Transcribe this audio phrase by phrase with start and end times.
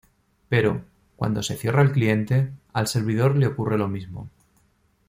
[0.49, 0.83] Pero,
[1.15, 4.31] cuando se cierra el cliente, al servidor le ocurre lo mismo.